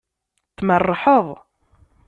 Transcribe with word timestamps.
Tmerrḥeḍ. 0.57 1.27